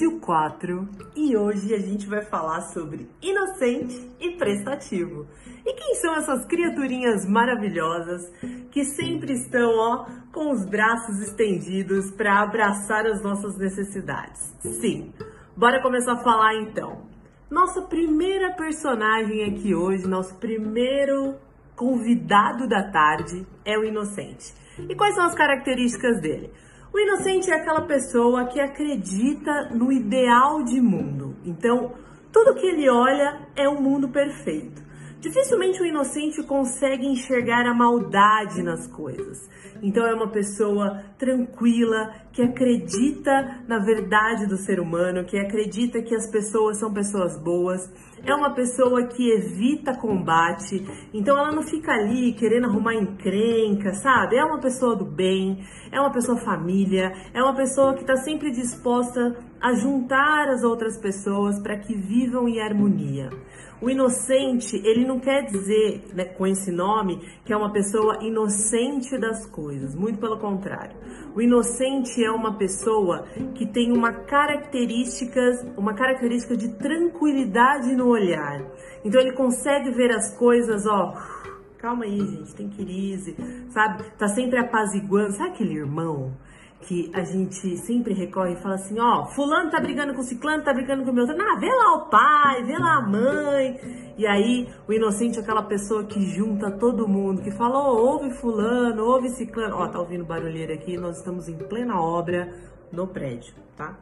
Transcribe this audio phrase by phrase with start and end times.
[0.00, 5.26] vídeo 4 e hoje a gente vai falar sobre inocente e prestativo.
[5.66, 8.32] E quem são essas criaturinhas maravilhosas
[8.70, 14.54] que sempre estão, ó, com os braços estendidos para abraçar as nossas necessidades?
[14.60, 15.12] Sim,
[15.54, 17.02] bora começar a falar então.
[17.50, 21.34] Nossa primeira personagem aqui hoje, nosso primeiro
[21.76, 24.54] convidado da tarde é o inocente.
[24.78, 26.50] E quais são as características dele?
[26.92, 31.36] O inocente é aquela pessoa que acredita no ideal de mundo.
[31.44, 31.92] Então,
[32.32, 34.82] tudo que ele olha é um mundo perfeito.
[35.20, 39.48] Dificilmente o inocente consegue enxergar a maldade nas coisas.
[39.82, 46.14] Então é uma pessoa tranquila, que acredita na verdade do ser humano, que acredita que
[46.14, 47.88] as pessoas são pessoas boas.
[48.24, 54.36] É uma pessoa que evita combate, então ela não fica ali querendo arrumar encrenca, sabe?
[54.36, 55.62] É uma pessoa do bem,
[55.92, 60.98] é uma pessoa família, é uma pessoa que está sempre disposta a juntar as outras
[60.98, 63.30] pessoas para que vivam em harmonia.
[63.82, 69.16] O inocente, ele não quer dizer né, com esse nome que é uma pessoa inocente
[69.18, 70.94] das coisas, muito pelo contrário.
[71.34, 75.40] O inocente é uma pessoa que tem uma característica,
[75.76, 78.62] uma característica de tranquilidade no olhar.
[79.04, 81.14] Então ele consegue ver as coisas, ó,
[81.78, 83.36] calma aí, gente, tem crise,
[83.70, 84.04] sabe?
[84.18, 86.32] Tá sempre apaziguando, sabe aquele irmão
[86.82, 90.72] que a gente sempre recorre e fala assim, ó, fulano tá brigando com ciclano, tá
[90.72, 91.40] brigando com o meu outro.
[91.40, 94.14] Ah, vê lá o pai, vê lá a mãe.
[94.16, 98.30] E aí, o inocente é aquela pessoa que junta todo mundo, que fala, ó, ouve
[98.30, 99.76] fulano, ouve ciclano.
[99.76, 102.52] Ó, tá ouvindo barulheira aqui, nós estamos em plena obra
[102.90, 103.96] no prédio, tá?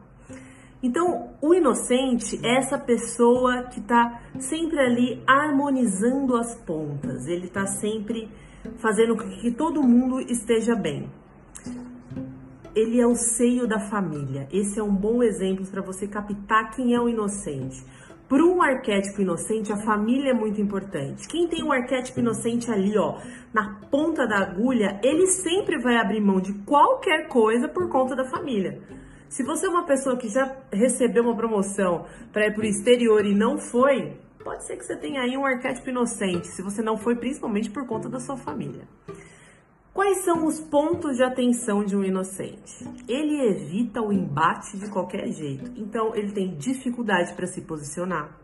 [0.81, 7.27] Então, o inocente é essa pessoa que tá sempre ali harmonizando as pontas.
[7.27, 8.31] Ele tá sempre
[8.77, 11.11] fazendo com que todo mundo esteja bem
[12.75, 14.49] ele é o seio da família.
[14.53, 17.85] Esse é um bom exemplo para você captar quem é o inocente.
[18.29, 21.27] Para um arquétipo inocente, a família é muito importante.
[21.27, 23.19] Quem tem um arquétipo inocente ali, ó,
[23.55, 28.27] na ponta da agulha, ele sempre vai abrir mão de qualquer coisa por conta da
[28.27, 28.83] família.
[29.31, 33.25] Se você é uma pessoa que já recebeu uma promoção para ir para o exterior
[33.25, 36.97] e não foi, pode ser que você tenha aí um arquétipo inocente, se você não
[36.97, 38.87] foi, principalmente por conta da sua família.
[39.99, 42.87] Quais são os pontos de atenção de um inocente?
[43.09, 48.39] Ele evita o embate de qualquer jeito, então ele tem dificuldade para se posicionar.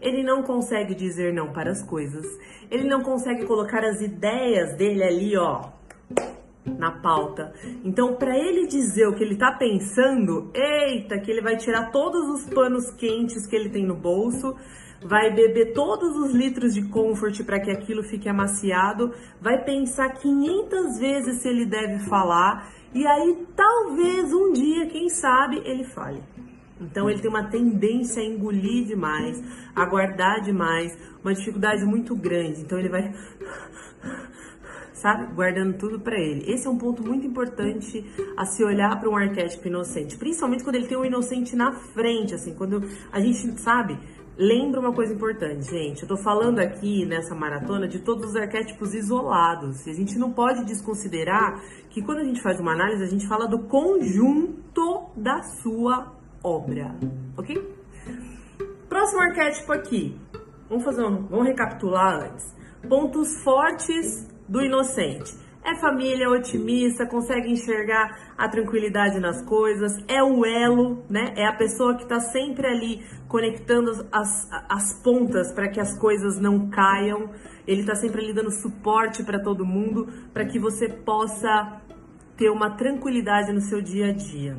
[0.00, 2.26] Ele não consegue dizer não para as coisas.
[2.68, 5.70] Ele não consegue colocar as ideias dele ali, ó,
[6.66, 7.52] na pauta.
[7.84, 12.28] Então, para ele dizer o que ele está pensando, eita, que ele vai tirar todos
[12.28, 14.54] os panos quentes que ele tem no bolso,
[15.02, 20.98] vai beber todos os litros de comfort para que aquilo fique amaciado, vai pensar 500
[20.98, 26.22] vezes se ele deve falar e aí talvez um dia, quem sabe, ele fale.
[26.80, 29.42] Então ele tem uma tendência a engolir demais,
[29.74, 32.60] a guardar demais, uma dificuldade muito grande.
[32.60, 33.12] Então ele vai
[34.96, 36.50] sabe, guardando tudo para ele.
[36.50, 38.04] Esse é um ponto muito importante
[38.36, 42.34] a se olhar para um arquétipo inocente, principalmente quando ele tem um inocente na frente,
[42.34, 43.98] assim, quando a gente sabe,
[44.38, 46.02] Lembra uma coisa importante, gente.
[46.02, 49.88] Eu tô falando aqui nessa maratona de todos os arquétipos isolados.
[49.88, 51.58] A gente não pode desconsiderar
[51.88, 56.12] que quando a gente faz uma análise, a gente fala do conjunto da sua
[56.44, 56.94] obra,
[57.34, 57.56] ok?
[58.90, 60.20] Próximo arquétipo aqui.
[60.68, 62.54] Vamos fazer um, vamos recapitular antes.
[62.86, 70.46] Pontos fortes do inocente é família, otimista, consegue enxergar a tranquilidade nas coisas, é o
[70.46, 71.34] elo, né?
[71.36, 76.38] É a pessoa que está sempre ali conectando as, as pontas para que as coisas
[76.38, 77.30] não caiam.
[77.66, 81.82] Ele está sempre ali dando suporte para todo mundo, para que você possa
[82.36, 84.56] ter uma tranquilidade no seu dia a dia.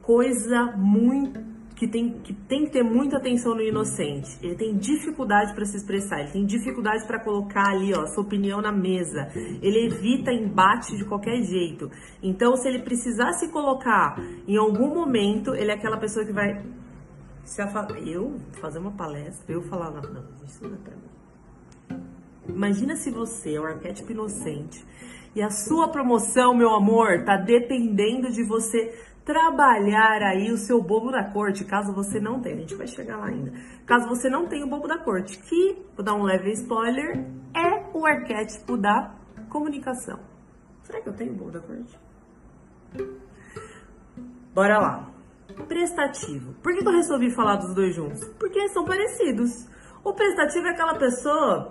[0.00, 4.38] Coisa muito que tem, que tem que ter muita atenção no inocente.
[4.42, 8.62] Ele tem dificuldade para se expressar, ele tem dificuldade para colocar ali, ó, sua opinião
[8.62, 9.28] na mesa.
[9.60, 11.90] Ele evita embate de qualquer jeito.
[12.22, 14.16] Então, se ele precisar se colocar
[14.48, 16.64] em algum momento, ele é aquela pessoa que vai
[17.44, 17.98] se afastar.
[17.98, 21.16] Eu fazer uma palestra, eu falar, não, não, isso não é pra mim.
[22.48, 24.82] Imagina se você é um arquétipo inocente
[25.36, 31.10] e a sua promoção, meu amor, tá dependendo de você trabalhar aí o seu bobo
[31.10, 33.52] da corte, caso você não tenha, a gente vai chegar lá ainda.
[33.84, 37.84] Caso você não tenha o bobo da corte, que, vou dar um leve spoiler, é
[37.92, 39.14] o arquétipo da
[39.50, 40.18] comunicação.
[40.84, 42.00] Será que eu tenho o bobo da corte?
[44.54, 45.10] Bora lá.
[45.68, 46.54] Prestativo.
[46.62, 48.24] Por que eu resolvi falar dos dois juntos?
[48.38, 49.68] Porque são parecidos.
[50.02, 51.68] O prestativo é aquela pessoa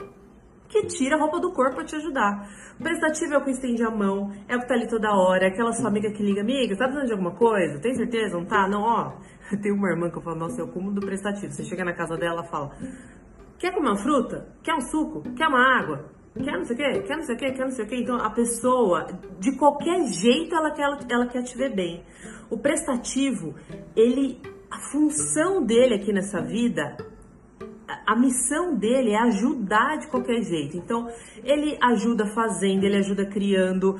[0.75, 2.49] que tira a roupa do corpo para te ajudar.
[2.77, 5.47] Prestativo é o que estende a mão, é o que tá ali toda hora, é
[5.47, 7.79] aquela sua amiga que liga, amiga, tá precisando de alguma coisa?
[7.79, 8.35] Tem certeza?
[8.37, 8.67] Não tá?
[8.67, 9.13] Não, ó.
[9.61, 11.53] Tem uma irmã que eu falo, nossa, eu como do prestativo.
[11.53, 12.71] Você chega na casa dela e fala,
[13.57, 14.47] quer comer uma fruta?
[14.61, 15.21] Quer um suco?
[15.33, 16.05] Quer uma água?
[16.33, 17.01] Quer não sei o quê?
[17.03, 17.51] Quer não sei o quê?
[17.53, 17.95] Quer não sei o quê?
[17.95, 19.07] Então a pessoa,
[19.39, 22.03] de qualquer jeito, ela quer, ela quer te ver bem.
[22.49, 23.55] O prestativo,
[23.95, 26.97] ele, a função dele aqui nessa vida
[28.05, 30.77] a missão dele é ajudar de qualquer jeito.
[30.77, 31.09] Então,
[31.43, 33.99] ele ajuda fazendo, ele ajuda criando.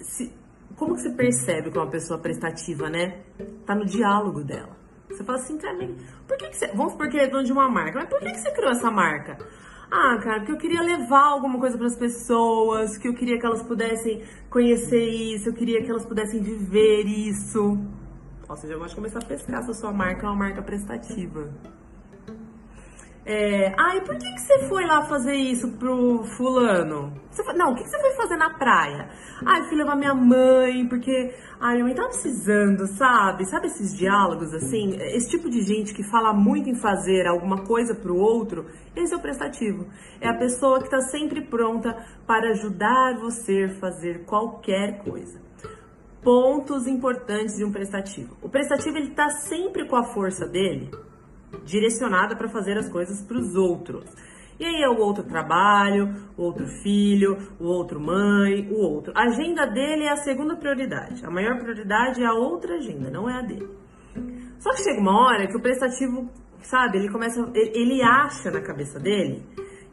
[0.00, 0.32] Se,
[0.76, 3.20] como que você percebe que uma pessoa prestativa, né?
[3.66, 4.76] Tá no diálogo dela.
[5.08, 5.76] Você fala assim, cara,
[6.26, 6.66] por que, que você.
[6.68, 8.90] Vamos supor que é dono de uma marca, mas por que, que você criou essa
[8.90, 9.38] marca?
[9.90, 13.46] Ah, cara, porque eu queria levar alguma coisa para as pessoas, que eu queria que
[13.46, 17.78] elas pudessem conhecer isso, eu queria que elas pudessem viver isso.
[18.46, 20.62] Ou seja, eu gosto de começar a pescar se a sua marca é uma marca
[20.62, 21.50] prestativa.
[23.30, 27.12] É, ah, e por que, que você foi lá fazer isso pro fulano?
[27.30, 29.10] Foi, não, o que, que você foi fazer na praia?
[29.44, 33.44] Ah, fui levar minha mãe, porque a minha mãe tava precisando, sabe?
[33.44, 34.96] Sabe esses diálogos assim?
[35.14, 38.64] Esse tipo de gente que fala muito em fazer alguma coisa pro outro,
[38.96, 39.86] esse é o prestativo.
[40.22, 45.46] É a pessoa que tá sempre pronta para ajudar você a fazer qualquer coisa
[46.20, 48.36] pontos importantes de um prestativo.
[48.42, 50.90] O prestativo ele tá sempre com a força dele
[51.64, 54.04] direcionada para fazer as coisas para os outros.
[54.58, 59.12] E aí é o outro trabalho, o outro filho, o outro mãe, o outro.
[59.14, 61.24] A agenda dele é a segunda prioridade.
[61.24, 63.68] A maior prioridade é a outra agenda, não é a dele.
[64.58, 66.28] Só que chega uma hora que o prestativo,
[66.60, 69.44] sabe, ele começa, ele acha na cabeça dele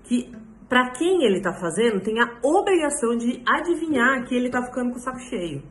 [0.03, 0.31] que
[0.67, 4.97] para quem ele tá fazendo tem a obrigação de adivinhar que ele tá ficando com
[4.97, 5.61] o saco cheio.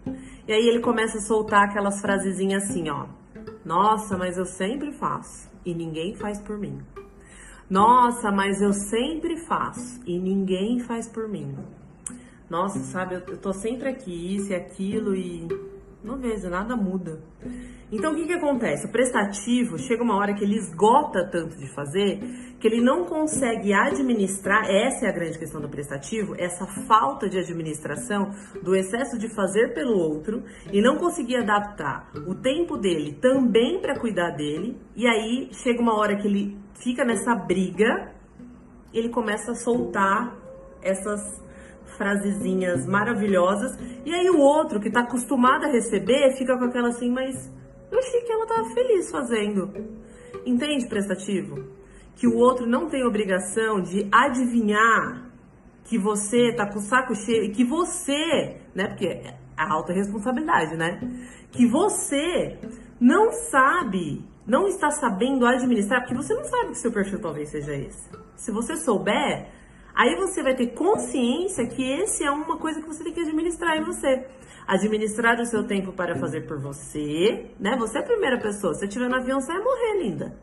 [0.46, 3.06] E aí ele começa a soltar aquelas frasezinhas assim, ó.
[3.64, 6.82] Nossa, mas eu sempre faço e ninguém faz por mim.
[7.68, 11.56] Nossa, mas eu sempre faço e ninguém faz por mim.
[12.48, 15.48] Nossa, sabe, eu tô sempre aqui, isso e aquilo e
[16.04, 17.18] não vejo, nada muda.
[17.90, 18.86] Então o que, que acontece?
[18.86, 22.20] O prestativo chega uma hora que ele esgota tanto de fazer
[22.60, 24.68] que ele não consegue administrar.
[24.68, 28.30] Essa é a grande questão do prestativo, essa falta de administração
[28.62, 30.42] do excesso de fazer pelo outro
[30.72, 34.78] e não conseguir adaptar o tempo dele também para cuidar dele.
[34.94, 38.12] E aí chega uma hora que ele fica nessa briga,
[38.92, 40.36] ele começa a soltar
[40.82, 41.43] essas
[41.96, 43.78] frasezinhas maravilhosas.
[44.04, 47.50] E aí o outro que tá acostumado a receber fica com aquela assim, mas
[47.90, 49.72] eu achei que ela tava feliz fazendo.
[50.44, 51.64] Entende, prestativo?
[52.16, 55.30] Que o outro não tem obrigação de adivinhar
[55.84, 58.88] que você tá com o saco cheio e que você, né?
[58.88, 61.00] Porque é a alta responsabilidade, né?
[61.52, 62.58] Que você
[63.00, 67.74] não sabe, não está sabendo administrar, porque você não sabe que seu perfil talvez seja
[67.74, 68.10] esse.
[68.36, 69.48] Se você souber,
[69.94, 73.76] Aí você vai ter consciência que esse é uma coisa que você tem que administrar
[73.76, 74.26] em você.
[74.66, 77.76] Administrar o seu tempo para fazer por você, né?
[77.78, 78.74] Você é a primeira pessoa.
[78.74, 80.36] Se você no avião, você vai morrer, linda.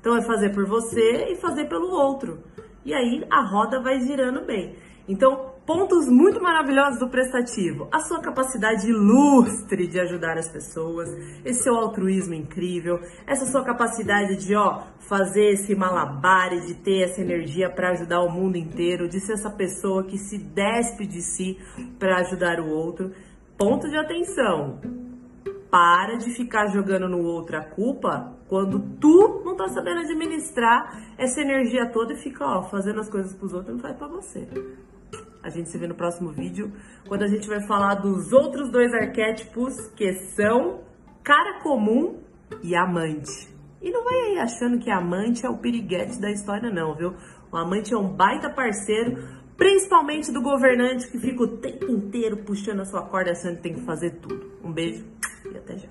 [0.00, 2.42] Então é fazer por você e fazer pelo outro.
[2.84, 4.76] E aí a roda vai girando bem.
[5.08, 7.88] Então, pontos muito maravilhosos do prestativo.
[7.92, 11.10] A sua capacidade ilustre de ajudar as pessoas,
[11.44, 17.02] esse seu altruísmo incrível, essa sua capacidade de, ó, fazer esse malabar e de ter
[17.02, 21.20] essa energia para ajudar o mundo inteiro, de ser essa pessoa que se despe de
[21.20, 21.58] si
[21.98, 23.12] para ajudar o outro.
[23.58, 24.80] Ponto de atenção.
[25.70, 31.42] Para de ficar jogando no outro a culpa quando tu não tá sabendo administrar essa
[31.42, 34.48] energia toda e fica, ó, fazendo as coisas pros outros, não faz para você.
[35.48, 36.70] A gente se vê no próximo vídeo,
[37.08, 40.80] quando a gente vai falar dos outros dois arquétipos que são
[41.24, 42.20] cara comum
[42.62, 43.48] e amante.
[43.80, 47.14] E não vai aí achando que amante é o piriguete da história, não, viu?
[47.50, 49.16] O amante é um baita parceiro,
[49.56, 53.74] principalmente do governante que fica o tempo inteiro puxando a sua corda achando que tem
[53.74, 54.52] que fazer tudo.
[54.62, 55.02] Um beijo
[55.50, 55.88] e até já.